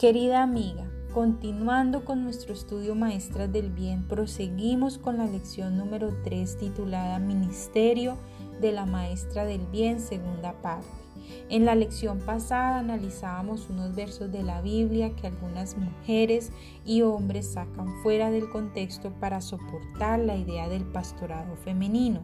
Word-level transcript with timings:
Querida 0.00 0.42
amiga, 0.42 0.90
continuando 1.12 2.06
con 2.06 2.24
nuestro 2.24 2.54
estudio 2.54 2.94
Maestras 2.94 3.52
del 3.52 3.68
Bien, 3.68 4.08
proseguimos 4.08 4.96
con 4.96 5.18
la 5.18 5.26
lección 5.26 5.76
número 5.76 6.08
3 6.24 6.56
titulada 6.56 7.18
Ministerio 7.18 8.16
de 8.62 8.72
la 8.72 8.86
Maestra 8.86 9.44
del 9.44 9.66
Bien, 9.66 10.00
segunda 10.00 10.54
parte. 10.62 10.99
En 11.48 11.64
la 11.64 11.74
lección 11.74 12.20
pasada 12.20 12.78
analizábamos 12.78 13.68
unos 13.70 13.94
versos 13.94 14.30
de 14.30 14.42
la 14.42 14.60
Biblia 14.60 15.14
que 15.16 15.26
algunas 15.26 15.76
mujeres 15.76 16.52
y 16.84 17.02
hombres 17.02 17.52
sacan 17.52 17.88
fuera 18.02 18.30
del 18.30 18.48
contexto 18.48 19.12
para 19.20 19.40
soportar 19.40 20.20
la 20.20 20.36
idea 20.36 20.68
del 20.68 20.84
pastorado 20.84 21.56
femenino. 21.56 22.20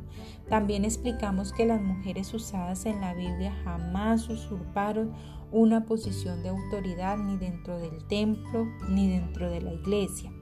También 0.48 0.84
explicamos 0.84 1.52
que 1.52 1.66
las 1.66 1.82
mujeres 1.82 2.32
usadas 2.34 2.86
en 2.86 3.00
la 3.00 3.14
Biblia 3.14 3.52
jamás 3.64 4.28
usurparon 4.28 5.12
una 5.52 5.84
posición 5.84 6.42
de 6.42 6.50
autoridad 6.50 7.16
ni 7.18 7.36
dentro 7.36 7.78
del 7.78 8.04
templo 8.06 8.66
ni 8.88 9.08
dentro 9.08 9.50
de 9.50 9.62
la 9.62 9.72
iglesia. 9.72 10.32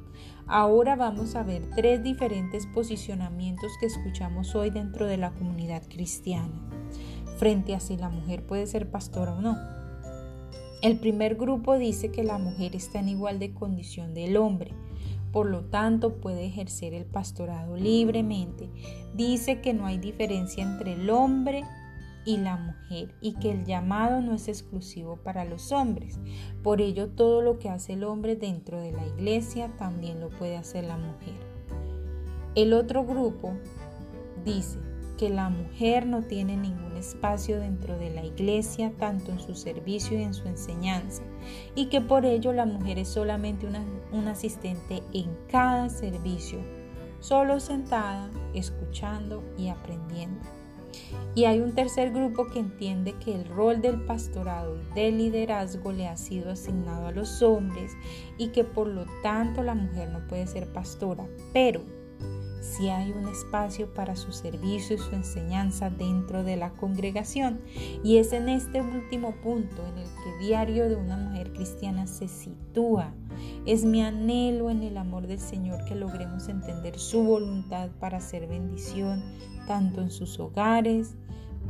Ahora 0.47 0.95
vamos 0.95 1.37
a 1.37 1.43
ver 1.43 1.71
tres 1.75 2.03
diferentes 2.03 2.67
posicionamientos 2.67 3.73
que 3.81 3.87
escuchamos 3.87 4.55
hoy 4.55 4.71
dentro 4.71 5.07
de 5.07 5.17
la 5.17 5.33
comunidad 5.33 5.83
cristiana, 5.89 6.53
frente 7.37 7.75
a 7.75 7.81
si 7.81 7.97
la 7.97 8.09
mujer 8.09 8.45
puede 8.47 8.67
ser 8.67 8.91
pastora 8.91 9.35
o 9.35 9.41
no. 9.41 9.57
El 10.83 10.99
primer 10.99 11.37
grupo 11.37 11.79
dice 11.79 12.11
que 12.11 12.25
la 12.25 12.39
mujer 12.39 12.77
está 12.77 13.01
en 13.01 13.09
igual 13.09 13.39
de 13.39 13.55
condición 13.55 14.13
del 14.13 14.37
hombre, 14.37 14.73
por 15.33 15.49
lo 15.49 15.65
tanto 15.65 16.21
puede 16.21 16.45
ejercer 16.45 16.95
el 16.95 17.07
pastorado 17.07 17.77
libremente. 17.77 18.69
Dice 19.15 19.61
que 19.61 19.73
no 19.73 19.87
hay 19.87 19.99
diferencia 19.99 20.63
entre 20.63 20.93
el 20.93 21.11
hombre 21.11 21.65
y 22.25 22.37
la 22.39 22.57
mujer 22.57 23.15
y 23.21 23.35
que 23.35 23.51
el 23.51 23.65
llamado 23.65 24.21
no 24.21 24.35
es 24.35 24.49
exclusivo 24.49 25.17
para 25.17 25.45
los 25.45 25.73
hombres. 25.73 26.19
Por 26.63 26.81
ello 26.81 27.09
todo 27.09 27.43
lo 27.43 27.59
que 27.59 27.69
hace 27.69 27.95
el 27.95 28.05
hombre 28.05 28.37
dentro 28.37 28.81
de 28.81 28.93
la 28.93 29.07
iglesia 29.07 29.71
también 29.77 30.21
lo 30.21 30.31
puede 30.31 30.57
hacer 30.57 30.85
la 30.85 30.97
mujer. 30.97 31.35
El 32.55 32.73
otro 32.73 33.05
grupo 33.05 33.55
dice 34.45 34.79
que 35.19 35.31
la 35.31 35.49
mujer 35.49 36.07
no 36.07 36.23
tiene 36.23 36.57
ningún 36.57 36.94
espacio 37.05 37.61
dentro 37.61 37.99
de 37.99 38.11
la 38.11 38.25
iglesia, 38.25 38.93
tanto 38.99 39.31
en 39.31 39.39
su 39.39 39.55
servicio 39.55 40.19
y 40.19 40.23
en 40.23 40.35
su 40.35 40.49
enseñanza, 40.49 41.23
y 41.75 41.87
que 41.87 42.01
por 42.01 42.25
ello 42.25 42.53
la 42.53 42.67
mujer 42.67 42.99
es 42.99 43.09
solamente 43.09 43.67
una, 43.67 43.85
un 44.13 44.29
asistente 44.29 45.03
en 45.13 45.37
cada 45.49 45.89
servicio, 45.91 46.59
solo 47.21 47.61
sentada, 47.61 48.31
escuchando 48.55 49.43
y 49.57 49.69
aprendiendo. 49.69 50.41
Y 51.35 51.47
hay 51.47 51.61
un 51.61 51.73
tercer 51.73 52.13
grupo 52.13 52.47
que 52.47 52.61
entiende 52.61 53.15
que 53.19 53.35
el 53.35 53.45
rol 53.47 53.81
del 53.81 54.01
pastorado 54.05 54.77
y 54.77 54.95
del 54.95 55.19
liderazgo 55.19 55.93
le 55.93 56.07
ha 56.07 56.17
sido 56.17 56.53
asignado 56.53 57.09
a 57.09 57.13
los 57.13 57.43
hombres 57.43 57.93
y 58.39 58.49
que 58.49 58.63
por 58.63 58.87
lo 58.87 59.05
tanto 59.23 59.63
la 59.63 59.75
mujer 59.75 60.11
no 60.11 60.27
puede 60.29 60.47
ser 60.47 60.73
pastora, 60.73 61.27
pero 61.53 61.81
si 62.65 62.89
hay 62.89 63.13
un 63.13 63.29
espacio 63.29 63.93
para 63.93 64.17
su 64.17 64.33
servicio 64.33 64.97
y 64.97 64.99
su 64.99 65.15
enseñanza 65.15 65.91
dentro 65.91 66.43
de 66.43 66.57
la 66.57 66.71
congregación. 66.71 67.61
Y 68.03 68.17
es 68.17 68.33
en 68.33 68.49
este 68.49 68.81
último 68.81 69.33
punto 69.43 69.87
en 69.87 69.99
el 69.99 70.09
que 70.09 70.45
diario 70.45 70.89
de 70.89 70.97
una 70.97 71.17
mujer 71.17 71.53
cristiana 71.53 72.07
se 72.07 72.27
sitúa. 72.27 73.13
Es 73.67 73.85
mi 73.85 74.03
anhelo 74.03 74.71
en 74.71 74.83
el 74.83 74.97
amor 74.97 75.27
del 75.27 75.41
Señor 75.41 75.85
que 75.85 75.95
logremos 75.95 76.49
entender 76.49 76.99
su 76.99 77.23
voluntad 77.23 77.91
para 78.01 78.19
hacer 78.19 78.47
bendición 78.47 79.23
tanto 79.67 80.01
en 80.01 80.11
sus 80.11 80.41
hogares 80.41 81.17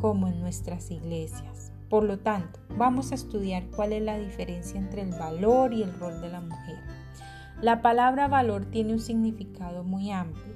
como 0.01 0.29
en 0.29 0.41
nuestras 0.41 0.91
iglesias. 0.91 1.73
Por 1.89 2.05
lo 2.05 2.19
tanto, 2.19 2.61
vamos 2.77 3.13
a 3.13 3.15
estudiar 3.17 3.65
cuál 3.75 3.93
es 3.93 4.03
la 4.03 4.19
diferencia 4.19 4.79
entre 4.79 5.03
el 5.03 5.11
valor 5.11 5.73
y 5.73 5.83
el 5.83 5.93
rol 5.99 6.21
de 6.21 6.29
la 6.29 6.41
mujer. 6.41 6.79
La 7.61 7.83
palabra 7.83 8.29
valor 8.29 8.67
tiene 8.67 8.93
un 8.93 9.01
significado 9.01 9.85
muy 9.85 10.11
amplio, 10.11 10.54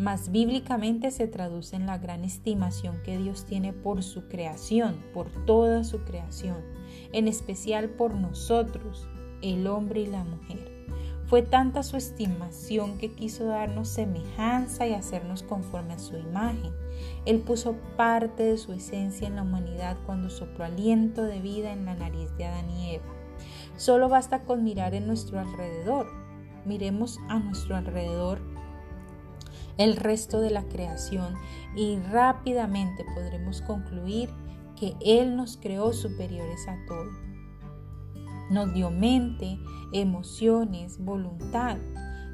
mas 0.00 0.32
bíblicamente 0.32 1.10
se 1.10 1.26
traduce 1.26 1.76
en 1.76 1.84
la 1.84 1.98
gran 1.98 2.24
estimación 2.24 3.02
que 3.02 3.18
Dios 3.18 3.44
tiene 3.44 3.74
por 3.74 4.02
su 4.02 4.28
creación, 4.28 4.96
por 5.12 5.28
toda 5.44 5.84
su 5.84 6.04
creación, 6.04 6.56
en 7.12 7.28
especial 7.28 7.90
por 7.90 8.14
nosotros, 8.14 9.06
el 9.42 9.66
hombre 9.66 10.00
y 10.00 10.06
la 10.06 10.24
mujer. 10.24 10.86
Fue 11.26 11.42
tanta 11.42 11.82
su 11.82 11.98
estimación 11.98 12.96
que 12.96 13.12
quiso 13.12 13.44
darnos 13.44 13.88
semejanza 13.88 14.86
y 14.86 14.94
hacernos 14.94 15.42
conforme 15.42 15.92
a 15.92 15.98
su 15.98 16.16
imagen. 16.16 16.72
Él 17.26 17.40
puso 17.40 17.76
parte 17.98 18.42
de 18.42 18.56
su 18.56 18.72
esencia 18.72 19.28
en 19.28 19.36
la 19.36 19.42
humanidad 19.42 19.98
cuando 20.06 20.30
sopló 20.30 20.64
aliento 20.64 21.24
de 21.24 21.40
vida 21.40 21.74
en 21.74 21.84
la 21.84 21.94
nariz 21.94 22.34
de 22.38 22.46
Adán 22.46 22.70
y 22.70 22.94
Eva. 22.94 23.12
Solo 23.76 24.08
basta 24.08 24.44
con 24.44 24.64
mirar 24.64 24.94
en 24.94 25.06
nuestro 25.06 25.38
alrededor. 25.38 26.06
Miremos 26.64 27.18
a 27.28 27.38
nuestro 27.38 27.76
alrededor 27.76 28.49
el 29.80 29.96
resto 29.96 30.42
de 30.42 30.50
la 30.50 30.64
creación 30.64 31.36
y 31.74 31.98
rápidamente 32.10 33.02
podremos 33.14 33.62
concluir 33.62 34.28
que 34.76 34.94
Él 35.00 35.36
nos 35.36 35.56
creó 35.56 35.94
superiores 35.94 36.68
a 36.68 36.76
todo. 36.86 37.10
Nos 38.50 38.74
dio 38.74 38.90
mente, 38.90 39.58
emociones, 39.94 41.02
voluntad, 41.02 41.78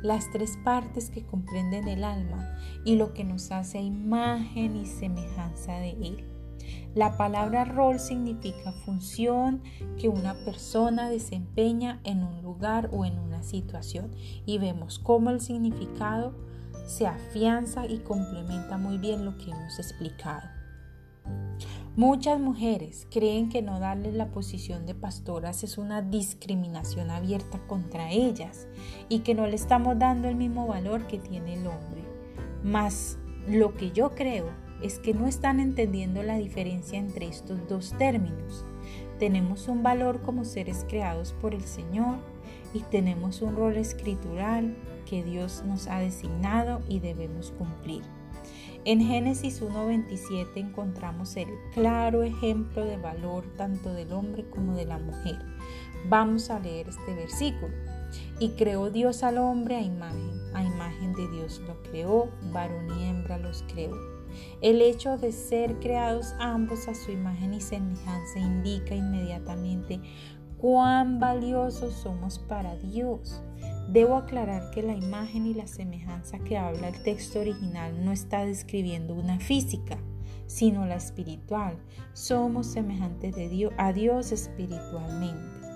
las 0.03 0.29
tres 0.33 0.59
partes 0.65 1.09
que 1.09 1.25
comprenden 1.25 1.87
el 1.87 2.03
alma 2.03 2.59
y 2.85 2.97
lo 2.97 3.15
que 3.15 3.23
nos 3.23 3.53
hace 3.53 3.79
imagen 3.79 4.75
y 4.75 4.85
semejanza 4.85 5.79
de 5.79 5.91
Él. 5.91 6.25
La 6.97 7.17
palabra 7.17 7.65
rol 7.65 8.01
significa 8.01 8.73
función 8.85 9.63
que 10.01 10.09
una 10.09 10.35
persona 10.45 11.09
desempeña 11.09 12.01
en 12.03 12.25
un 12.25 12.43
lugar 12.43 12.91
o 12.93 13.05
en 13.05 13.21
una 13.21 13.45
situación 13.45 14.11
y 14.47 14.59
vemos 14.59 14.99
cómo 14.99 15.31
el 15.31 15.41
significado 15.41 16.35
se 16.87 17.07
afianza 17.07 17.87
y 17.87 17.99
complementa 17.99 18.79
muy 18.79 18.97
bien 18.97 19.25
lo 19.25 19.37
que 19.37 19.51
hemos 19.51 19.79
explicado. 19.79 20.49
Muchas 21.97 22.39
mujeres 22.39 23.07
creen 23.11 23.49
que 23.49 23.63
no 23.63 23.81
darles 23.81 24.15
la 24.15 24.31
posición 24.31 24.85
de 24.85 24.95
pastoras 24.95 25.65
es 25.65 25.79
una 25.79 26.03
discriminación 26.03 27.11
abierta 27.11 27.59
contra 27.67 28.11
ellas 28.11 28.69
y 29.09 29.21
que 29.21 29.35
no 29.35 29.47
le 29.47 29.57
estamos 29.57 29.99
dando 29.99 30.29
el 30.29 30.37
mismo 30.37 30.67
valor 30.67 31.07
que 31.07 31.19
tiene 31.19 31.55
el 31.55 31.67
hombre. 31.67 32.05
Mas 32.63 33.19
lo 33.49 33.75
que 33.75 33.93
yo 33.93 34.15
creo 34.15 34.51
es 34.83 34.99
que 34.99 35.15
no 35.15 35.27
están 35.27 35.59
entendiendo 35.59 36.23
la 36.23 36.37
diferencia 36.37 36.99
entre 36.99 37.29
estos 37.29 37.67
dos 37.67 37.95
términos. 37.97 38.65
Tenemos 39.19 39.67
un 39.69 39.83
valor 39.83 40.21
como 40.21 40.45
seres 40.45 40.85
creados 40.87 41.33
por 41.41 41.55
el 41.55 41.65
Señor 41.65 42.19
y 42.75 42.81
tenemos 42.81 43.41
un 43.41 43.57
rol 43.57 43.77
escritural 43.77 44.77
que 45.09 45.25
Dios 45.25 45.63
nos 45.67 45.87
ha 45.87 45.99
designado 45.99 46.81
y 46.89 47.01
debemos 47.01 47.53
cumplir. 47.53 48.03
En 48.85 49.01
Génesis 49.01 49.63
1.27 49.63 50.49
encontramos 50.57 51.37
el 51.37 51.49
claro 51.75 52.23
ejemplo 52.23 52.85
de 52.85 52.97
valor 52.97 53.45
tanto 53.57 53.93
del 53.93 54.13
hombre 54.13 54.49
como 54.49 54.77
de 54.77 54.85
la 54.85 54.99
mujer. 54.99 55.39
Vamos 56.09 56.51
a 56.51 56.61
leer 56.61 56.89
este 56.89 57.15
versículo. 57.15 57.75
Y 58.39 58.51
creó 58.51 58.91
Dios 58.91 59.25
al 59.25 59.39
hombre 59.39 59.77
a 59.77 59.81
imagen, 59.81 60.41
a 60.55 60.63
imagen 60.63 61.15
de 61.15 61.29
Dios 61.31 61.61
lo 61.67 61.83
creó, 61.83 62.31
varón 62.53 62.87
y 62.97 63.09
hembra 63.09 63.39
los 63.39 63.65
creó. 63.65 63.97
El 64.61 64.81
hecho 64.83 65.19
de 65.19 65.33
ser 65.33 65.81
creados 65.81 66.35
ambos 66.39 66.87
a 66.87 66.95
su 66.95 67.11
imagen 67.11 67.55
y 67.55 67.61
semejanza 67.61 68.39
indica 68.39 68.95
inmediatamente 68.95 70.01
cuán 70.59 71.19
valiosos 71.19 71.95
somos 71.95 72.39
para 72.39 72.77
Dios. 72.77 73.43
Debo 73.89 74.17
aclarar 74.17 74.71
que 74.71 74.83
la 74.83 74.95
imagen 74.95 75.47
y 75.47 75.55
la 75.55 75.67
semejanza 75.67 76.39
que 76.41 76.59
habla 76.59 76.89
el 76.89 77.03
texto 77.03 77.41
original 77.41 78.05
no 78.05 78.13
está 78.13 78.45
describiendo 78.45 79.15
una 79.15 79.39
física, 79.39 79.97
sino 80.47 80.87
la 80.87 80.97
espiritual. 80.97 81.77
Somos 82.13 82.67
semejantes 82.67 83.35
de 83.37 83.49
Dios, 83.49 83.73
a 83.79 83.93
Dios 83.93 84.33
espiritualmente. 84.33 85.67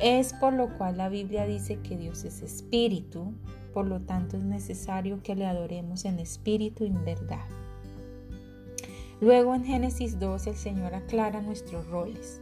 Es 0.00 0.32
por 0.32 0.52
lo 0.52 0.76
cual 0.78 0.96
la 0.96 1.08
Biblia 1.08 1.44
dice 1.44 1.80
que 1.80 1.96
Dios 1.96 2.24
es 2.24 2.42
espíritu, 2.42 3.34
por 3.72 3.86
lo 3.86 4.00
tanto 4.00 4.36
es 4.36 4.44
necesario 4.44 5.22
que 5.22 5.34
le 5.34 5.46
adoremos 5.46 6.04
en 6.04 6.18
espíritu 6.18 6.84
y 6.84 6.88
en 6.88 7.04
verdad. 7.04 7.44
Luego 9.20 9.54
en 9.54 9.64
Génesis 9.64 10.20
2 10.20 10.46
el 10.46 10.56
Señor 10.56 10.94
aclara 10.94 11.40
nuestros 11.40 11.88
roles. 11.88 12.40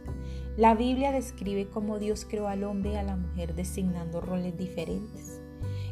La 0.57 0.75
Biblia 0.75 1.11
describe 1.11 1.67
cómo 1.67 1.97
Dios 1.97 2.25
creó 2.29 2.47
al 2.47 2.63
hombre 2.63 2.93
y 2.93 2.95
a 2.95 3.03
la 3.03 3.15
mujer 3.15 3.55
designando 3.55 4.21
roles 4.21 4.55
diferentes. 4.57 5.41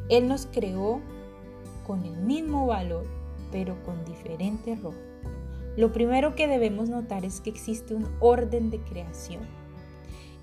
Él 0.09 0.27
nos 0.27 0.45
creó 0.45 1.01
con 1.87 2.03
el 2.03 2.15
mismo 2.17 2.67
valor, 2.67 3.05
pero 3.51 3.81
con 3.83 4.05
diferente 4.05 4.75
rol. 4.75 4.95
Lo 5.75 5.91
primero 5.91 6.35
que 6.35 6.47
debemos 6.47 6.89
notar 6.89 7.25
es 7.25 7.41
que 7.41 7.49
existe 7.49 7.95
un 7.95 8.07
orden 8.19 8.69
de 8.69 8.79
creación, 8.79 9.41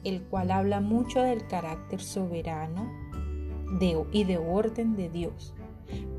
el 0.03 0.23
cual 0.23 0.51
habla 0.51 0.81
mucho 0.81 1.23
del 1.23 1.47
carácter 1.47 2.01
soberano 2.01 2.91
y 4.13 4.25
de 4.25 4.39
orden 4.39 4.97
de 4.97 5.09
Dios. 5.09 5.55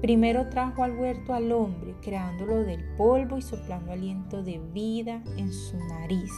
Primero 0.02 0.50
trajo 0.50 0.84
al 0.84 0.98
huerto 0.98 1.34
al 1.34 1.52
hombre, 1.52 1.96
creándolo 2.02 2.64
del 2.64 2.84
polvo 2.98 3.38
y 3.38 3.42
soplando 3.42 3.92
aliento 3.92 4.44
de 4.44 4.60
vida 4.74 5.24
en 5.38 5.54
su 5.54 5.78
nariz. 5.78 6.32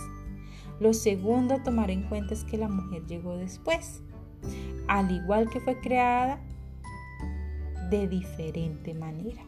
Lo 0.80 0.94
segundo 0.94 1.56
a 1.56 1.64
tomar 1.64 1.90
en 1.90 2.04
cuenta 2.04 2.34
es 2.34 2.44
que 2.44 2.58
la 2.58 2.68
mujer 2.68 3.06
llegó 3.08 3.38
después, 3.38 4.04
al 4.88 5.12
igual 5.12 5.50
que 5.50 5.60
fue 5.62 5.80
creada 5.80 6.40
de 7.90 8.08
diferente 8.08 8.94
manera. 8.94 9.44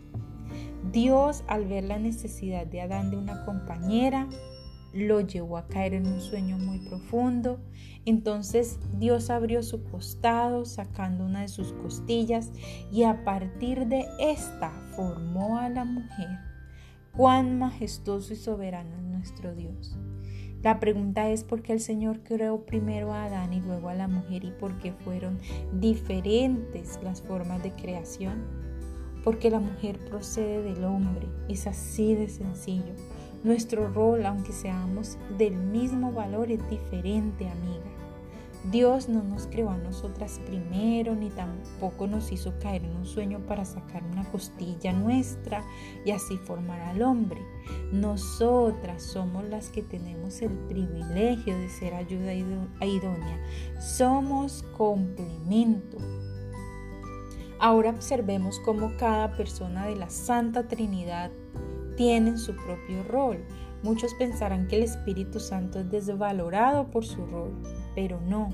Dios, 0.91 1.43
al 1.47 1.65
ver 1.65 1.83
la 1.83 1.99
necesidad 1.99 2.65
de 2.65 2.81
Adán 2.81 3.11
de 3.11 3.17
una 3.17 3.45
compañera, 3.45 4.27
lo 4.93 5.21
llevó 5.21 5.57
a 5.57 5.67
caer 5.67 5.93
en 5.93 6.07
un 6.07 6.21
sueño 6.21 6.57
muy 6.57 6.79
profundo. 6.79 7.59
Entonces 8.05 8.79
Dios 8.97 9.29
abrió 9.29 9.63
su 9.63 9.83
costado, 9.83 10.65
sacando 10.65 11.25
una 11.25 11.41
de 11.41 11.47
sus 11.47 11.73
costillas, 11.73 12.51
y 12.91 13.03
a 13.03 13.23
partir 13.23 13.87
de 13.87 14.05
esta 14.19 14.71
formó 14.95 15.59
a 15.59 15.69
la 15.69 15.85
mujer. 15.85 16.29
Cuán 17.15 17.57
majestuoso 17.57 18.33
y 18.33 18.37
soberano 18.37 18.95
es 18.97 19.03
nuestro 19.03 19.55
Dios. 19.55 19.97
La 20.63 20.79
pregunta 20.79 21.29
es 21.29 21.43
por 21.43 21.61
qué 21.61 21.73
el 21.73 21.79
Señor 21.79 22.21
creó 22.23 22.65
primero 22.65 23.13
a 23.13 23.25
Adán 23.25 23.53
y 23.53 23.61
luego 23.61 23.89
a 23.89 23.93
la 23.93 24.07
mujer 24.07 24.43
y 24.43 24.51
por 24.51 24.79
qué 24.79 24.91
fueron 24.91 25.39
diferentes 25.73 26.99
las 27.03 27.21
formas 27.21 27.61
de 27.61 27.71
creación. 27.73 28.66
Porque 29.27 29.49
la 29.49 29.59
mujer 29.59 29.99
procede 30.05 30.61
del 30.61 30.85
hombre, 30.85 31.27
es 31.49 31.67
así 31.67 32.15
de 32.15 32.29
sencillo. 32.29 32.93
Nuestro 33.43 33.89
rol, 33.89 34.25
aunque 34.25 34.53
seamos 34.53 35.17
del 35.37 35.53
mismo 35.53 36.13
valor, 36.13 36.49
es 36.49 36.65
diferente, 36.69 37.49
amiga. 37.49 37.83
Dios 38.71 39.09
no 39.09 39.23
nos 39.23 39.47
creó 39.47 39.69
a 39.69 39.77
nosotras 39.77 40.39
primero, 40.45 41.13
ni 41.13 41.29
tampoco 41.29 42.07
nos 42.07 42.31
hizo 42.31 42.57
caer 42.59 42.85
en 42.85 42.95
un 42.95 43.05
sueño 43.05 43.39
para 43.39 43.65
sacar 43.65 44.01
una 44.05 44.23
costilla 44.31 44.93
nuestra 44.93 45.61
y 46.05 46.11
así 46.11 46.37
formar 46.37 46.79
al 46.79 47.01
hombre. 47.01 47.41
Nosotras 47.91 49.03
somos 49.03 49.43
las 49.43 49.67
que 49.67 49.83
tenemos 49.83 50.41
el 50.41 50.51
privilegio 50.69 51.57
de 51.57 51.67
ser 51.67 51.95
ayuda 51.95 52.33
idónea. 52.33 53.41
Somos 53.81 54.63
complemento. 54.77 55.97
Ahora 57.59 57.89
observemos 57.91 58.59
cómo 58.59 58.91
cada 58.97 59.31
persona 59.35 59.85
de 59.87 59.95
la 59.95 60.09
Santa 60.09 60.67
Trinidad 60.67 61.31
tiene 61.95 62.37
su 62.37 62.55
propio 62.55 63.03
rol. 63.03 63.43
Muchos 63.83 64.13
pensarán 64.15 64.67
que 64.67 64.77
el 64.77 64.83
Espíritu 64.83 65.39
Santo 65.39 65.79
es 65.79 65.89
desvalorado 65.89 66.89
por 66.89 67.05
su 67.05 67.25
rol 67.25 67.53
pero 67.97 68.21
no. 68.21 68.49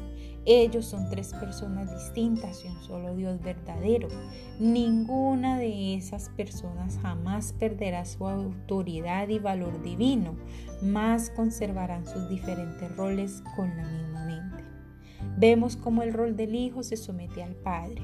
Ellos 0.46 0.86
son 0.86 1.10
tres 1.10 1.34
personas 1.34 1.92
distintas 1.92 2.64
y 2.64 2.70
un 2.70 2.82
solo 2.82 3.14
Dios 3.14 3.42
verdadero. 3.42 4.08
Ninguna 4.58 5.60
de 5.60 5.96
esas 5.96 6.30
personas 6.30 6.98
jamás 7.02 7.52
perderá 7.52 8.06
su 8.06 8.26
autoridad 8.26 9.28
y 9.28 9.40
valor 9.40 9.84
divino, 9.84 10.38
más 10.82 11.30
conservarán 11.30 12.06
sus 12.06 12.30
diferentes 12.30 12.96
roles 12.96 13.44
con 13.58 13.68
la 13.76 13.84
misma. 13.84 14.13
Vemos 15.38 15.76
cómo 15.76 16.04
el 16.04 16.14
rol 16.14 16.36
del 16.36 16.56
Hijo 16.56 16.84
se 16.84 16.98
somete 16.98 17.44
al 17.44 17.56
Padre 17.56 18.04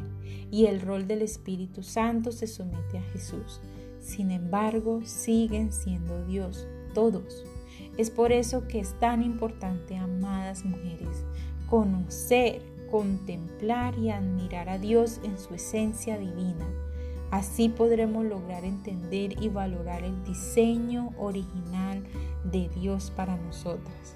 y 0.52 0.66
el 0.66 0.82
rol 0.82 1.08
del 1.08 1.22
Espíritu 1.22 1.84
Santo 1.84 2.32
se 2.32 2.48
somete 2.48 2.98
a 2.98 3.04
Jesús. 3.14 3.62
Sin 4.00 4.32
embargo, 4.32 5.02
siguen 5.04 5.72
siendo 5.72 6.26
Dios, 6.26 6.68
todos. 6.94 7.46
Es 7.98 8.10
por 8.10 8.32
eso 8.32 8.68
que 8.68 8.80
es 8.80 8.98
tan 9.00 9.22
importante, 9.22 9.96
amadas 9.98 10.66
mujeres, 10.66 11.26
conocer, 11.70 12.62
contemplar 12.90 13.98
y 14.00 14.10
admirar 14.10 14.70
a 14.70 14.80
Dios 14.80 15.20
en 15.24 15.38
su 15.38 15.54
esencia 15.54 16.18
divina. 16.18 16.68
Así 17.32 17.70
podremos 17.70 18.26
lograr 18.26 18.66
entender 18.66 19.42
y 19.42 19.50
valorar 19.50 20.04
el 20.04 20.24
diseño 20.24 21.12
original 21.20 22.04
de 22.44 22.70
Dios 22.70 23.12
para 23.16 23.38
nosotras. 23.38 24.16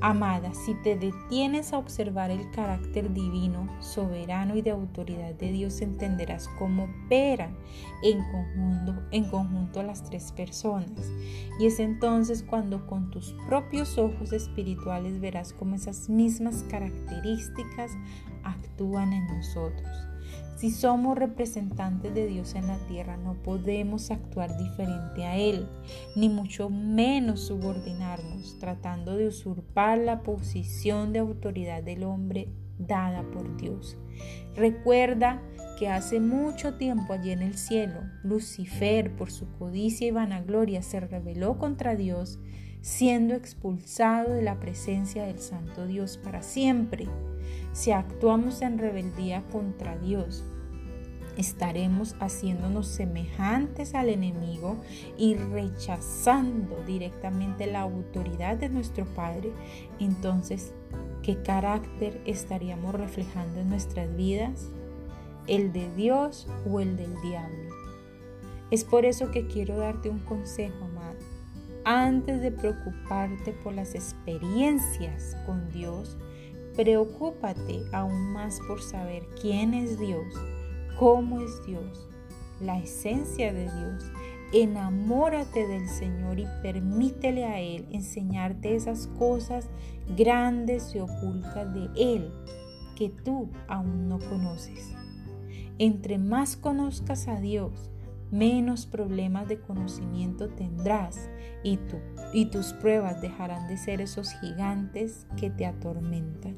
Amada, 0.00 0.52
si 0.52 0.74
te 0.74 0.96
detienes 0.96 1.72
a 1.72 1.78
observar 1.78 2.30
el 2.30 2.50
carácter 2.50 3.12
divino, 3.12 3.66
soberano 3.80 4.54
y 4.56 4.62
de 4.62 4.70
autoridad 4.70 5.34
de 5.34 5.52
Dios, 5.52 5.80
entenderás 5.80 6.48
cómo 6.58 6.84
operan 6.84 7.56
en 8.02 8.22
conjunto, 8.30 9.02
en 9.10 9.24
conjunto 9.30 9.82
las 9.82 10.04
tres 10.04 10.32
personas. 10.32 11.10
Y 11.58 11.66
es 11.66 11.80
entonces 11.80 12.42
cuando 12.42 12.86
con 12.86 13.10
tus 13.10 13.34
propios 13.48 13.96
ojos 13.96 14.32
espirituales 14.32 15.20
verás 15.20 15.52
cómo 15.52 15.74
esas 15.74 16.08
mismas 16.08 16.64
características 16.64 17.92
actúan 18.44 19.12
en 19.12 19.26
nosotros. 19.26 20.15
Si 20.56 20.70
somos 20.70 21.18
representantes 21.18 22.14
de 22.14 22.26
Dios 22.26 22.54
en 22.54 22.66
la 22.66 22.78
tierra, 22.86 23.18
no 23.18 23.34
podemos 23.42 24.10
actuar 24.10 24.56
diferente 24.56 25.24
a 25.24 25.36
Él, 25.36 25.68
ni 26.16 26.30
mucho 26.30 26.70
menos 26.70 27.42
subordinarnos, 27.42 28.58
tratando 28.58 29.16
de 29.16 29.28
usurpar 29.28 29.98
la 29.98 30.22
posición 30.22 31.12
de 31.12 31.18
autoridad 31.18 31.82
del 31.82 32.04
hombre 32.04 32.48
dada 32.78 33.22
por 33.32 33.56
Dios. 33.58 33.98
Recuerda 34.54 35.42
que 35.78 35.88
hace 35.88 36.20
mucho 36.20 36.74
tiempo 36.74 37.12
allí 37.12 37.32
en 37.32 37.42
el 37.42 37.58
cielo, 37.58 38.00
Lucifer, 38.22 39.14
por 39.14 39.30
su 39.30 39.50
codicia 39.58 40.06
y 40.06 40.10
vanagloria, 40.10 40.80
se 40.80 41.00
rebeló 41.00 41.58
contra 41.58 41.96
Dios, 41.96 42.38
siendo 42.82 43.34
expulsado 43.34 44.32
de 44.32 44.42
la 44.42 44.60
presencia 44.60 45.24
del 45.24 45.40
Santo 45.40 45.86
Dios 45.86 46.18
para 46.18 46.42
siempre. 46.42 47.08
Si 47.72 47.90
actuamos 47.90 48.62
en 48.62 48.78
rebeldía 48.78 49.42
contra 49.50 49.98
Dios, 49.98 50.44
estaremos 51.36 52.16
haciéndonos 52.20 52.86
semejantes 52.88 53.94
al 53.94 54.08
enemigo 54.08 54.76
y 55.18 55.34
rechazando 55.34 56.82
directamente 56.86 57.66
la 57.66 57.80
autoridad 57.80 58.56
de 58.56 58.68
nuestro 58.68 59.04
Padre. 59.04 59.52
Entonces, 60.00 60.72
¿qué 61.22 61.42
carácter 61.42 62.20
estaríamos 62.24 62.94
reflejando 62.94 63.60
en 63.60 63.68
nuestras 63.68 64.14
vidas? 64.16 64.68
¿El 65.46 65.72
de 65.72 65.92
Dios 65.94 66.48
o 66.68 66.80
el 66.80 66.96
del 66.96 67.20
diablo? 67.20 67.74
Es 68.70 68.84
por 68.84 69.04
eso 69.04 69.30
que 69.30 69.46
quiero 69.46 69.76
darte 69.76 70.08
un 70.08 70.18
consejo. 70.20 70.88
Antes 71.88 72.42
de 72.42 72.50
preocuparte 72.50 73.52
por 73.52 73.72
las 73.72 73.94
experiencias 73.94 75.36
con 75.46 75.70
Dios, 75.70 76.18
Preocúpate 76.76 77.84
aún 77.90 78.34
más 78.34 78.60
por 78.68 78.82
saber 78.82 79.26
quién 79.40 79.72
es 79.72 79.98
Dios, 79.98 80.26
cómo 80.98 81.40
es 81.40 81.64
Dios, 81.64 82.06
la 82.60 82.78
esencia 82.78 83.50
de 83.50 83.62
Dios. 83.62 84.12
Enamórate 84.52 85.66
del 85.66 85.88
Señor 85.88 86.38
y 86.38 86.44
permítele 86.60 87.46
a 87.46 87.60
Él 87.60 87.88
enseñarte 87.92 88.76
esas 88.76 89.06
cosas 89.18 89.70
grandes 90.18 90.94
y 90.94 90.98
ocultas 90.98 91.72
de 91.72 91.88
Él 91.96 92.30
que 92.94 93.08
tú 93.08 93.48
aún 93.68 94.10
no 94.10 94.18
conoces. 94.18 94.92
Entre 95.78 96.18
más 96.18 96.58
conozcas 96.58 97.26
a 97.26 97.40
Dios, 97.40 97.90
menos 98.30 98.86
problemas 98.86 99.48
de 99.48 99.60
conocimiento 99.60 100.48
tendrás 100.48 101.30
y, 101.62 101.78
y 102.32 102.46
tus 102.46 102.72
pruebas 102.74 103.20
dejarán 103.20 103.68
de 103.68 103.76
ser 103.76 104.00
esos 104.00 104.32
gigantes 104.40 105.26
que 105.36 105.50
te 105.50 105.66
atormentan. 105.66 106.56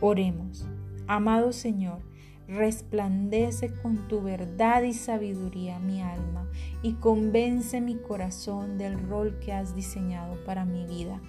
Oremos. 0.00 0.66
Amado 1.06 1.52
Señor, 1.52 2.02
resplandece 2.48 3.72
con 3.82 4.08
tu 4.08 4.22
verdad 4.22 4.82
y 4.82 4.94
sabiduría 4.94 5.78
mi 5.78 6.00
alma 6.00 6.48
y 6.82 6.94
convence 6.94 7.80
mi 7.80 7.96
corazón 7.96 8.78
del 8.78 8.98
rol 9.08 9.38
que 9.38 9.52
has 9.52 9.74
diseñado 9.74 10.42
para 10.44 10.64
mi 10.64 10.86
vida. 10.86 11.20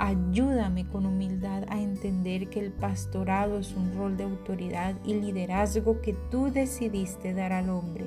Ayúdame 0.00 0.86
con 0.86 1.06
humildad 1.06 1.64
a 1.68 1.80
entender 1.80 2.48
que 2.50 2.60
el 2.60 2.70
pastorado 2.70 3.58
es 3.58 3.74
un 3.74 3.92
rol 3.96 4.16
de 4.16 4.24
autoridad 4.24 4.94
y 5.04 5.14
liderazgo 5.14 6.00
que 6.00 6.14
tú 6.30 6.52
decidiste 6.52 7.34
dar 7.34 7.52
al 7.52 7.68
hombre. 7.68 8.06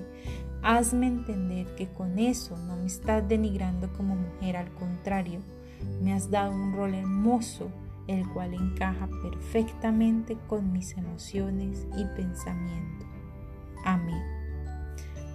Hazme 0.64 1.08
entender 1.08 1.74
que 1.76 1.88
con 1.88 2.20
eso 2.20 2.58
no 2.58 2.76
me 2.76 2.86
estás 2.86 3.28
denigrando 3.28 3.92
como 3.94 4.16
mujer, 4.16 4.58
al 4.58 4.72
contrario, 4.74 5.42
me 6.02 6.14
has 6.14 6.30
dado 6.30 6.52
un 6.52 6.74
rol 6.74 6.94
hermoso 6.94 7.72
el 8.08 8.28
cual 8.30 8.54
encaja 8.54 9.08
perfectamente 9.22 10.38
con 10.48 10.72
mis 10.72 10.98
emociones 10.98 11.88
y 11.98 12.06
pensamientos. 12.16 13.08
Amén. 13.86 14.22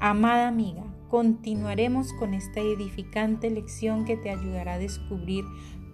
Amada 0.00 0.48
amiga, 0.48 0.84
continuaremos 1.08 2.12
con 2.12 2.34
esta 2.34 2.60
edificante 2.60 3.50
lección 3.50 4.04
que 4.04 4.16
te 4.16 4.30
ayudará 4.30 4.74
a 4.74 4.78
descubrir 4.78 5.44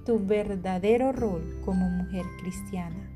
tu 0.04 0.18
verdadero 0.18 1.12
rol 1.12 1.60
como 1.64 1.88
mujer 1.88 2.24
cristiana. 2.40 3.10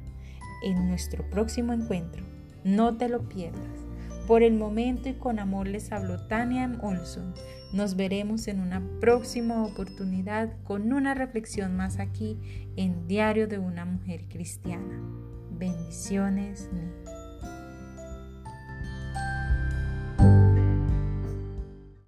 En 0.63 0.89
nuestro 0.89 1.29
próximo 1.29 1.73
encuentro, 1.73 2.25
no 2.65 2.97
te 2.97 3.09
lo 3.09 3.29
pierdas. 3.29 3.76
Por 4.27 4.43
el 4.43 4.55
momento 4.55 5.09
y 5.09 5.15
con 5.15 5.39
amor 5.39 5.69
les 5.69 5.93
habló 5.93 6.27
Tania 6.27 6.65
M. 6.65 6.79
Olson. 6.83 7.33
Nos 7.73 7.95
veremos 7.95 8.49
en 8.49 8.59
una 8.59 8.83
próxima 9.01 9.65
oportunidad 9.65 10.53
con 10.65 10.93
una 10.93 11.15
reflexión 11.15 11.77
más 11.77 12.01
aquí 12.01 12.37
en 12.77 13.07
Diario 13.07 13.47
de 13.47 13.59
una 13.59 13.85
Mujer 13.85 14.25
Cristiana. 14.29 15.01
Bendiciones. 15.53 16.69